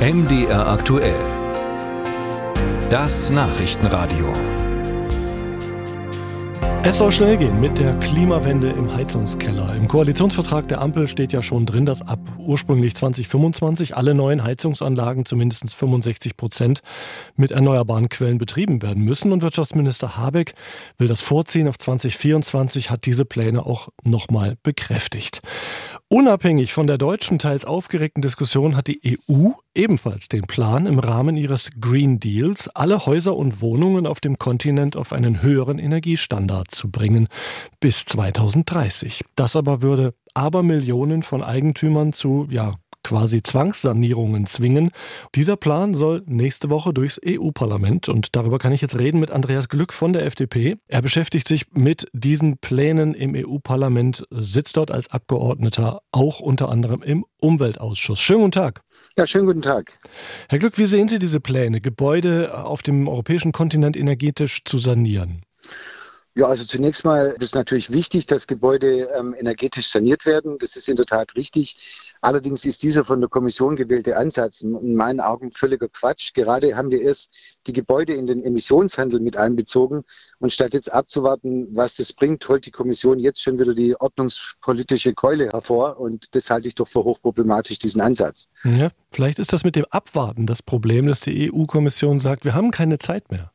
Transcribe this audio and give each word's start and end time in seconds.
MDR 0.00 0.66
aktuell. 0.66 1.20
Das 2.88 3.28
Nachrichtenradio. 3.28 4.32
Es 6.82 6.96
soll 6.96 7.12
schnell 7.12 7.36
gehen 7.36 7.60
mit 7.60 7.78
der 7.78 7.92
Klimawende 7.98 8.70
im 8.70 8.90
Heizungskeller. 8.90 9.76
Im 9.76 9.88
Koalitionsvertrag 9.88 10.66
der 10.68 10.80
Ampel 10.80 11.06
steht 11.06 11.34
ja 11.34 11.42
schon 11.42 11.66
drin, 11.66 11.84
dass 11.84 12.00
ab 12.00 12.18
ursprünglich 12.38 12.96
2025 12.96 13.94
alle 13.94 14.14
neuen 14.14 14.42
Heizungsanlagen 14.42 15.26
zu 15.26 15.36
mindestens 15.36 15.74
65 15.74 16.38
Prozent 16.38 16.80
mit 17.36 17.50
erneuerbaren 17.50 18.08
Quellen 18.08 18.38
betrieben 18.38 18.80
werden 18.80 19.04
müssen. 19.04 19.32
Und 19.32 19.42
Wirtschaftsminister 19.42 20.16
Habeck 20.16 20.54
will 20.96 21.08
das 21.08 21.20
Vorziehen 21.20 21.68
auf 21.68 21.76
2024, 21.76 22.90
hat 22.90 23.04
diese 23.04 23.26
Pläne 23.26 23.66
auch 23.66 23.90
nochmal 24.02 24.56
bekräftigt. 24.62 25.42
Unabhängig 26.12 26.72
von 26.72 26.88
der 26.88 26.98
deutschen 26.98 27.38
teils 27.38 27.64
aufgeregten 27.64 28.20
Diskussion 28.20 28.76
hat 28.76 28.88
die 28.88 29.16
EU 29.30 29.50
ebenfalls 29.76 30.28
den 30.28 30.42
Plan, 30.42 30.86
im 30.86 30.98
Rahmen 30.98 31.36
ihres 31.36 31.70
Green 31.80 32.18
Deals 32.18 32.66
alle 32.74 33.06
Häuser 33.06 33.36
und 33.36 33.60
Wohnungen 33.60 34.08
auf 34.08 34.18
dem 34.18 34.36
Kontinent 34.36 34.96
auf 34.96 35.12
einen 35.12 35.40
höheren 35.40 35.78
Energiestandard 35.78 36.74
zu 36.74 36.90
bringen 36.90 37.28
bis 37.78 38.06
2030. 38.06 39.22
Das 39.36 39.54
aber 39.54 39.82
würde 39.82 40.14
Abermillionen 40.34 41.22
von 41.22 41.44
Eigentümern 41.44 42.12
zu 42.12 42.48
ja, 42.50 42.74
quasi 43.02 43.42
Zwangssanierungen 43.42 44.46
zwingen. 44.46 44.90
Dieser 45.34 45.56
Plan 45.56 45.94
soll 45.94 46.22
nächste 46.26 46.70
Woche 46.70 46.92
durchs 46.92 47.20
EU-Parlament 47.24 48.08
und 48.08 48.36
darüber 48.36 48.58
kann 48.58 48.72
ich 48.72 48.80
jetzt 48.80 48.98
reden 48.98 49.20
mit 49.20 49.30
Andreas 49.30 49.68
Glück 49.68 49.92
von 49.92 50.12
der 50.12 50.24
FDP. 50.26 50.76
Er 50.88 51.02
beschäftigt 51.02 51.48
sich 51.48 51.72
mit 51.72 52.08
diesen 52.12 52.58
Plänen 52.58 53.14
im 53.14 53.34
EU-Parlament, 53.34 54.26
sitzt 54.30 54.76
dort 54.76 54.90
als 54.90 55.10
Abgeordneter 55.10 56.02
auch 56.12 56.40
unter 56.40 56.68
anderem 56.68 57.02
im 57.02 57.24
Umweltausschuss. 57.38 58.20
Schönen 58.20 58.40
guten 58.40 58.52
Tag. 58.52 58.82
Ja, 59.16 59.26
schönen 59.26 59.46
guten 59.46 59.62
Tag. 59.62 59.98
Herr 60.48 60.58
Glück, 60.58 60.78
wie 60.78 60.86
sehen 60.86 61.08
Sie 61.08 61.18
diese 61.18 61.40
Pläne, 61.40 61.80
Gebäude 61.80 62.64
auf 62.64 62.82
dem 62.82 63.08
europäischen 63.08 63.52
Kontinent 63.52 63.96
energetisch 63.96 64.64
zu 64.64 64.78
sanieren? 64.78 65.42
Ja, 66.36 66.46
also 66.46 66.64
zunächst 66.64 67.04
mal 67.04 67.34
ist 67.40 67.54
natürlich 67.54 67.90
wichtig, 67.92 68.26
dass 68.26 68.46
Gebäude 68.46 69.08
ähm, 69.18 69.34
energetisch 69.36 69.88
saniert 69.88 70.26
werden. 70.26 70.58
Das 70.58 70.76
ist 70.76 70.88
in 70.88 70.94
der 70.94 71.06
Tat 71.06 71.34
richtig. 71.34 72.09
Allerdings 72.22 72.64
ist 72.66 72.82
dieser 72.82 73.04
von 73.04 73.20
der 73.20 73.30
Kommission 73.30 73.76
gewählte 73.76 74.16
Ansatz 74.16 74.60
in 74.60 74.94
meinen 74.94 75.20
Augen 75.20 75.52
völliger 75.52 75.88
Quatsch. 75.88 76.34
Gerade 76.34 76.76
haben 76.76 76.90
wir 76.90 77.00
erst 77.00 77.30
die 77.66 77.72
Gebäude 77.72 78.12
in 78.14 78.26
den 78.26 78.42
Emissionshandel 78.42 79.20
mit 79.20 79.36
einbezogen. 79.36 80.02
Und 80.38 80.52
statt 80.52 80.74
jetzt 80.74 80.92
abzuwarten, 80.92 81.68
was 81.72 81.96
das 81.96 82.12
bringt, 82.12 82.46
holt 82.48 82.66
die 82.66 82.70
Kommission 82.70 83.18
jetzt 83.18 83.42
schon 83.42 83.58
wieder 83.58 83.74
die 83.74 83.98
ordnungspolitische 83.98 85.14
Keule 85.14 85.50
hervor. 85.50 85.98
Und 85.98 86.34
das 86.34 86.50
halte 86.50 86.68
ich 86.68 86.74
doch 86.74 86.88
für 86.88 87.04
hochproblematisch, 87.04 87.78
diesen 87.78 88.00
Ansatz. 88.00 88.48
Ja, 88.64 88.90
vielleicht 89.10 89.38
ist 89.38 89.52
das 89.52 89.64
mit 89.64 89.76
dem 89.76 89.86
Abwarten 89.90 90.46
das 90.46 90.62
Problem, 90.62 91.06
dass 91.06 91.20
die 91.20 91.50
EU-Kommission 91.50 92.20
sagt, 92.20 92.44
wir 92.44 92.54
haben 92.54 92.70
keine 92.70 92.98
Zeit 92.98 93.30
mehr. 93.30 93.52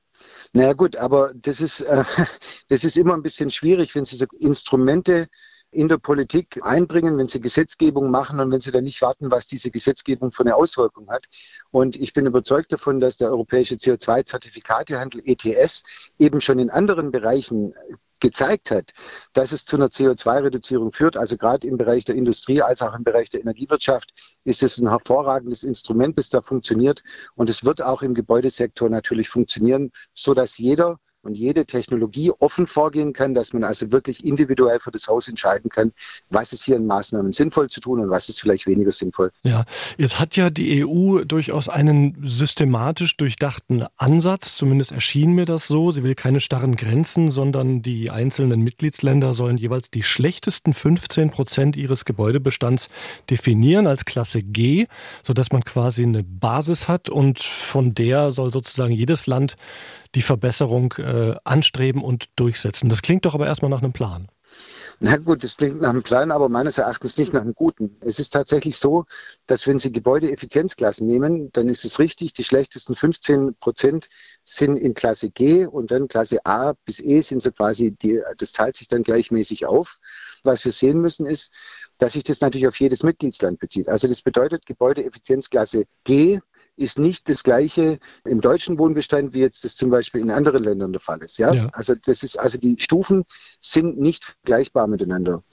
Naja 0.54 0.74
gut, 0.74 0.96
aber 0.96 1.34
das 1.36 1.60
ist, 1.62 1.82
äh, 1.82 2.04
das 2.70 2.84
ist 2.84 2.98
immer 2.98 3.14
ein 3.14 3.22
bisschen 3.22 3.50
schwierig, 3.50 3.94
wenn 3.94 4.06
Sie 4.06 4.16
so 4.16 4.26
Instrumente 4.40 5.28
in 5.76 5.88
der 5.88 5.98
Politik 5.98 6.60
einbringen, 6.64 7.18
wenn 7.18 7.28
sie 7.28 7.40
Gesetzgebung 7.40 8.10
machen 8.10 8.40
und 8.40 8.52
wenn 8.52 8.62
sie 8.62 8.72
dann 8.72 8.86
nicht 8.86 9.02
warten, 9.02 9.30
was 9.32 9.46
diese 9.46 9.72
Gesetzgebung 9.72 10.32
für 10.32 10.44
eine 10.44 10.56
Auswirkung 10.56 11.10
hat. 11.10 11.28
Und 11.72 11.98
ich 11.98 12.14
bin 12.14 12.26
überzeugt 12.26 12.72
davon, 12.72 13.00
dass 13.00 13.18
der 13.18 13.30
europäische 13.30 13.76
CO2-Zertifikatehandel 13.76 15.22
ETS 15.26 16.12
eben 16.18 16.42
schon 16.42 16.60
in 16.60 16.70
anderen 16.70 17.12
Bereichen 17.12 17.74
gezeigt 18.22 18.72
hat, 18.72 18.92
dass 19.34 19.52
es 19.52 19.66
zu 19.66 19.76
einer 19.76 19.88
CO2-Reduzierung 19.88 20.92
führt, 20.92 21.18
also 21.18 21.38
gerade 21.38 21.68
im 21.68 21.78
Bereich 21.78 22.06
der 22.06 22.16
Industrie 22.16 22.62
als 22.62 22.82
auch 22.82 22.96
im 22.96 23.04
Bereich 23.04 23.30
der 23.30 23.42
Energiewirtschaft, 23.42 24.14
ist 24.46 24.64
es 24.64 24.80
ein 24.80 24.90
hervorragendes 24.90 25.64
Instrument, 25.64 26.18
das 26.18 26.30
da 26.30 26.42
funktioniert. 26.42 27.04
Und 27.36 27.50
es 27.50 27.66
wird 27.66 27.82
auch 27.82 28.02
im 28.02 28.14
Gebäudesektor 28.14 28.90
natürlich 28.90 29.30
funktionieren, 29.30 29.92
so 30.14 30.34
dass 30.34 30.58
jeder 30.58 31.00
und 31.26 31.36
jede 31.36 31.66
Technologie 31.66 32.32
offen 32.40 32.68
vorgehen 32.68 33.14
kann, 33.14 33.34
dass 33.34 33.54
man 33.54 33.64
also 33.64 33.92
wirklich 33.92 34.24
individuell 34.24 34.80
für 34.80 34.92
das 34.92 35.08
Haus 35.08 35.28
entscheiden 35.28 35.70
kann, 35.70 35.92
was 36.30 36.54
ist 36.54 36.64
hier 36.64 36.76
in 36.76 36.86
Maßnahmen 36.86 37.34
sinnvoll 37.34 37.70
zu 37.70 37.82
tun 37.82 38.00
und 38.00 38.10
was 38.10 38.30
ist 38.30 38.40
vielleicht 38.40 38.68
weniger 38.68 38.92
sinnvoll. 38.92 39.32
Ja, 39.44 39.66
jetzt 39.98 40.20
hat 40.20 40.36
ja 40.36 40.50
die 40.50 40.86
EU 40.86 41.24
durchaus 41.24 41.70
einen 41.70 42.18
systematisch 42.24 43.18
durchdachten 43.18 43.86
Ansatz, 43.98 44.56
zumindest 44.56 44.92
erschien 44.92 45.34
mir 45.34 45.46
das 45.46 45.68
so. 45.68 45.92
Sie 45.92 46.04
will 46.04 46.16
keine 46.16 46.40
starren 46.40 46.76
Grenzen, 46.76 47.32
sondern 47.32 47.82
die 47.82 48.10
einzelnen 48.10 48.62
Mitgliedsländer 48.62 49.34
sollen 49.34 49.58
jeweils 49.58 49.90
die 49.90 50.04
schlechtesten 50.04 50.74
15 50.74 51.32
Prozent 51.32 51.76
ihres 51.76 52.06
Gebäudebestands 52.06 52.90
definieren 53.30 53.88
als 53.88 54.06
Klasse 54.06 54.44
G, 54.44 54.86
sodass 55.24 55.52
man 55.52 55.64
quasi 55.64 56.04
eine 56.04 56.24
Basis 56.24 56.88
hat 56.88 57.10
und 57.10 57.40
von 57.40 57.96
der 57.96 58.32
soll 58.32 58.52
sozusagen 58.52 58.94
jedes 58.94 59.28
Land 59.28 59.56
die 60.16 60.22
Verbesserung 60.22 60.94
äh, 60.98 61.36
anstreben 61.44 62.04
und 62.04 62.26
durchsetzen. 62.36 62.90
Das 62.90 63.02
klingt 63.02 63.26
doch 63.26 63.36
aber 63.36 63.46
erstmal 63.46 63.70
nach 63.70 63.84
einem 63.84 63.94
Plan. 63.94 64.28
Na 65.00 65.18
gut, 65.18 65.44
das 65.44 65.58
klingt 65.58 65.82
nach 65.82 65.90
einem 65.90 66.04
Plan, 66.04 66.32
aber 66.32 66.48
meines 66.48 66.78
Erachtens 66.78 67.18
nicht 67.18 67.34
nach 67.34 67.42
einem 67.42 67.54
guten. 67.54 67.98
Es 68.00 68.18
ist 68.18 68.30
tatsächlich 68.30 68.78
so, 68.78 69.06
dass 69.46 69.68
wenn 69.68 69.78
Sie 69.78 69.92
Gebäudeeffizienzklassen 69.92 71.06
nehmen, 71.06 71.52
dann 71.52 71.68
ist 71.68 71.84
es 71.84 72.00
richtig, 72.00 72.32
die 72.34 72.46
schlechtesten 72.46 72.96
15 72.96 73.56
Prozent 73.56 74.08
sind 74.46 74.78
in 74.78 74.94
Klasse 74.94 75.30
G 75.32 75.66
und 75.66 75.92
dann 75.92 76.08
Klasse 76.08 76.46
A 76.46 76.74
bis 76.86 77.02
E 77.02 77.20
sind 77.20 77.42
so 77.42 77.52
quasi, 77.52 77.92
die, 77.92 78.22
das 78.38 78.54
teilt 78.54 78.78
sich 78.78 78.88
dann 78.88 79.04
gleichmäßig 79.04 79.66
auf. 79.66 80.00
Was 80.44 80.64
wir 80.64 80.72
sehen 80.72 81.02
müssen 81.02 81.26
ist, 81.26 81.52
dass 81.98 82.14
sich 82.14 82.24
das 82.24 82.40
natürlich 82.40 82.68
auf 82.68 82.80
jedes 82.80 83.04
Mitgliedsland 83.04 83.60
bezieht. 83.60 83.90
Also 83.90 84.08
das 84.08 84.22
bedeutet 84.22 84.66
Gebäudeeffizienzklasse 84.66 85.86
G 86.06 86.40
ist 86.78 87.00
nicht 87.00 87.30
das 87.30 87.44
gleiche 87.44 88.00
im 88.26 88.42
deutschen 88.42 88.78
Wohnbestand, 88.78 89.34
wie 89.34 89.40
jetzt 89.40 89.64
das 89.64 89.76
zum 89.76 89.90
Beispiel 89.90 90.22
in 90.22 90.32
anderen 90.32 90.64
Ländern 90.64 90.92
der 90.92 91.00
Fall 91.00 91.20
ist. 91.20 91.38
Ja? 91.38 91.54
ja. 91.54 91.70
Also 91.74 91.96
das 91.96 92.24
ist, 92.24 92.38
also 92.40 92.58
die 92.58 92.78
Stufen 92.80 93.24
sind 93.60 94.00
nicht 94.00 94.26
vergleichbar 94.26 94.88
miteinander. 94.88 95.44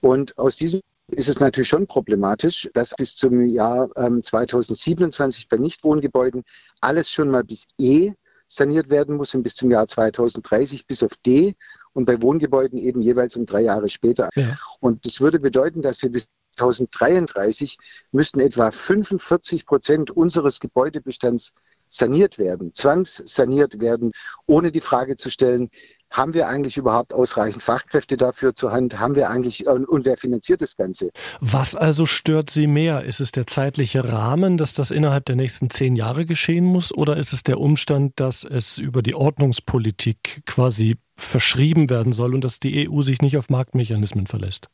Und 0.00 0.36
aus 0.38 0.56
diesem 0.56 0.80
ist 1.08 1.28
es 1.28 1.40
natürlich 1.40 1.68
schon 1.68 1.86
problematisch, 1.86 2.70
dass 2.72 2.94
bis 2.94 3.16
zum 3.16 3.46
Jahr 3.46 3.90
ähm, 3.96 4.22
2027 4.22 5.48
bei 5.48 5.56
Nichtwohngebäuden 5.56 6.44
alles 6.80 7.10
schon 7.10 7.30
mal 7.30 7.44
bis 7.44 7.66
E 7.78 8.12
saniert 8.46 8.90
werden 8.90 9.16
muss 9.16 9.34
und 9.34 9.42
bis 9.42 9.54
zum 9.54 9.70
Jahr 9.70 9.86
2030 9.86 10.86
bis 10.86 11.02
auf 11.02 11.12
D 11.24 11.56
und 11.92 12.04
bei 12.04 12.20
Wohngebäuden 12.22 12.78
eben 12.78 13.02
jeweils 13.02 13.36
um 13.36 13.46
drei 13.46 13.62
Jahre 13.62 13.88
später. 13.88 14.30
Ja. 14.34 14.56
Und 14.80 15.04
das 15.06 15.20
würde 15.20 15.40
bedeuten, 15.40 15.82
dass 15.82 16.02
wir 16.02 16.10
bis 16.10 16.28
2033 16.60 17.78
müssten 18.12 18.40
etwa 18.40 18.70
45 18.70 19.66
Prozent 19.66 20.10
unseres 20.10 20.60
Gebäudebestands 20.60 21.52
saniert 21.88 22.38
werden, 22.38 22.72
zwangssaniert 22.74 23.80
werden, 23.80 24.12
ohne 24.46 24.70
die 24.70 24.80
Frage 24.80 25.16
zu 25.16 25.30
stellen, 25.30 25.70
haben 26.12 26.34
wir 26.34 26.48
eigentlich 26.48 26.76
überhaupt 26.76 27.12
ausreichend 27.12 27.62
Fachkräfte 27.62 28.16
dafür 28.16 28.54
zur 28.54 28.72
Hand? 28.72 28.98
Haben 28.98 29.14
wir 29.14 29.30
eigentlich, 29.30 29.66
und 29.66 30.04
wer 30.04 30.16
finanziert 30.16 30.60
das 30.60 30.76
Ganze? 30.76 31.10
Was 31.40 31.76
also 31.76 32.04
stört 32.04 32.50
Sie 32.50 32.66
mehr? 32.66 33.04
Ist 33.04 33.20
es 33.20 33.30
der 33.30 33.46
zeitliche 33.46 34.08
Rahmen, 34.08 34.58
dass 34.58 34.74
das 34.74 34.90
innerhalb 34.90 35.24
der 35.26 35.36
nächsten 35.36 35.70
zehn 35.70 35.94
Jahre 35.94 36.26
geschehen 36.26 36.64
muss? 36.64 36.92
Oder 36.92 37.16
ist 37.16 37.32
es 37.32 37.44
der 37.44 37.60
Umstand, 37.60 38.18
dass 38.18 38.44
es 38.44 38.76
über 38.76 39.02
die 39.02 39.14
Ordnungspolitik 39.14 40.42
quasi 40.46 40.96
verschrieben 41.16 41.90
werden 41.90 42.12
soll 42.12 42.34
und 42.34 42.42
dass 42.42 42.58
die 42.58 42.88
EU 42.88 43.02
sich 43.02 43.22
nicht 43.22 43.36
auf 43.36 43.48
Marktmechanismen 43.48 44.26
verlässt? 44.26 44.68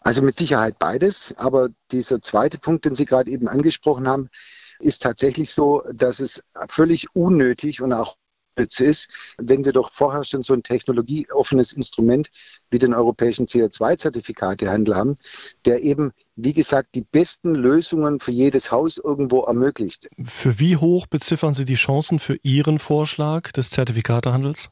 Also 0.00 0.22
mit 0.22 0.38
Sicherheit 0.38 0.78
beides. 0.78 1.34
Aber 1.36 1.68
dieser 1.92 2.20
zweite 2.22 2.58
Punkt, 2.58 2.84
den 2.84 2.94
Sie 2.94 3.04
gerade 3.04 3.30
eben 3.30 3.48
angesprochen 3.48 4.08
haben, 4.08 4.28
ist 4.78 5.02
tatsächlich 5.02 5.50
so, 5.50 5.82
dass 5.92 6.20
es 6.20 6.42
völlig 6.68 7.14
unnötig 7.14 7.82
und 7.82 7.92
auch 7.92 8.16
ist, 8.78 9.08
wenn 9.38 9.64
wir 9.64 9.72
doch 9.72 9.90
vorher 9.90 10.24
schon 10.24 10.42
so 10.42 10.52
ein 10.52 10.62
technologieoffenes 10.62 11.72
Instrument 11.72 12.28
wie 12.70 12.78
den 12.78 12.92
europäischen 12.92 13.46
CO2-Zertifikatehandel 13.46 14.96
haben, 14.96 15.16
der 15.64 15.82
eben, 15.82 16.12
wie 16.36 16.52
gesagt, 16.52 16.94
die 16.94 17.00
besten 17.00 17.54
Lösungen 17.54 18.20
für 18.20 18.32
jedes 18.32 18.70
Haus 18.70 18.98
irgendwo 18.98 19.42
ermöglicht. 19.44 20.08
Für 20.24 20.58
wie 20.58 20.76
hoch 20.76 21.06
beziffern 21.06 21.54
Sie 21.54 21.64
die 21.64 21.74
Chancen 21.74 22.18
für 22.18 22.36
Ihren 22.42 22.78
Vorschlag 22.78 23.52
des 23.52 23.70
Zertifikatehandels? 23.70 24.68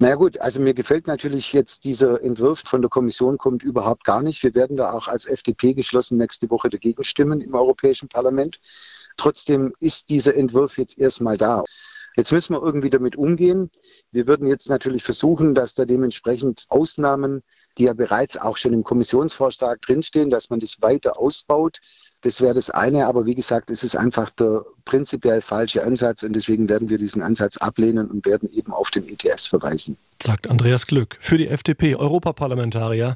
Naja 0.00 0.14
gut, 0.14 0.38
also 0.38 0.60
mir 0.60 0.74
gefällt 0.74 1.08
natürlich 1.08 1.52
jetzt 1.52 1.84
dieser 1.84 2.22
Entwurf 2.22 2.62
von 2.64 2.82
der 2.82 2.88
Kommission 2.88 3.36
kommt 3.36 3.64
überhaupt 3.64 4.04
gar 4.04 4.22
nicht. 4.22 4.44
Wir 4.44 4.54
werden 4.54 4.76
da 4.76 4.92
auch 4.92 5.08
als 5.08 5.26
FDP 5.26 5.74
geschlossen 5.74 6.18
nächste 6.18 6.48
Woche 6.50 6.70
dagegen 6.70 7.02
stimmen 7.02 7.40
im 7.40 7.54
Europäischen 7.54 8.08
Parlament. 8.08 8.60
Trotzdem 9.16 9.72
ist 9.80 10.08
dieser 10.10 10.36
Entwurf 10.36 10.78
jetzt 10.78 10.98
erstmal 10.98 11.36
da. 11.36 11.64
Jetzt 12.16 12.30
müssen 12.30 12.54
wir 12.54 12.62
irgendwie 12.62 12.90
damit 12.90 13.16
umgehen. 13.16 13.70
Wir 14.12 14.28
würden 14.28 14.46
jetzt 14.46 14.68
natürlich 14.68 15.02
versuchen, 15.02 15.54
dass 15.54 15.74
da 15.74 15.84
dementsprechend 15.84 16.66
Ausnahmen, 16.68 17.42
die 17.76 17.84
ja 17.84 17.92
bereits 17.92 18.36
auch 18.36 18.56
schon 18.56 18.72
im 18.74 18.84
Kommissionsvorschlag 18.84 19.80
drinstehen, 19.80 20.30
dass 20.30 20.48
man 20.48 20.60
das 20.60 20.80
weiter 20.80 21.18
ausbaut. 21.18 21.78
Das 22.22 22.40
wäre 22.40 22.54
das 22.54 22.70
eine, 22.70 23.06
aber 23.06 23.26
wie 23.26 23.34
gesagt, 23.34 23.70
es 23.70 23.84
ist 23.84 23.96
einfach 23.96 24.30
der 24.30 24.64
prinzipiell 24.84 25.40
falsche 25.40 25.84
Ansatz 25.84 26.24
und 26.24 26.34
deswegen 26.34 26.68
werden 26.68 26.88
wir 26.88 26.98
diesen 26.98 27.22
Ansatz 27.22 27.58
ablehnen 27.58 28.10
und 28.10 28.26
werden 28.26 28.48
eben 28.52 28.72
auf 28.72 28.90
den 28.90 29.08
ETS 29.08 29.46
verweisen. 29.46 29.96
Sagt 30.20 30.50
Andreas 30.50 30.86
Glück 30.86 31.16
für 31.20 31.38
die 31.38 31.46
FDP, 31.46 31.94
Europaparlamentarier. 31.94 33.14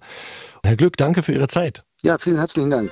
Herr 0.63 0.77
Glück, 0.77 0.97
danke 0.97 1.23
für 1.25 1.33
Ihre 1.33 1.49
Zeit. 1.49 1.83
Ja, 2.03 2.19
vielen 2.19 2.39
herzlichen 2.39 2.71
Dank. 2.71 2.91